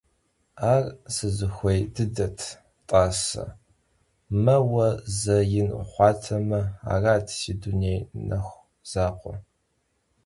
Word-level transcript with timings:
Ar 0.73 0.83
sızıxuêy 1.13 1.81
dıdet, 1.95 2.39
t'ase, 2.87 3.43
meue 4.43 4.89
ze 5.19 5.37
yin 5.51 5.69
vuxhuame, 5.89 6.61
arat, 6.93 7.27
si 7.37 7.53
dunêy 7.61 7.99
nexu 8.27 8.59
zakhue. 8.91 9.35